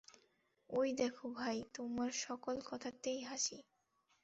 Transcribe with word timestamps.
ওই 0.69 0.89
দেখো 0.93 1.25
ভাই, 1.31 1.57
তোমার 1.73 2.11
সকল 2.25 2.55
কথাতেই 2.65 3.19
হাসি। 3.21 3.57